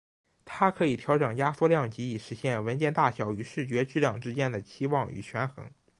[0.45, 5.69] 它可以调整压缩量级以实现文件大小与视觉质量之间的期望与权衡。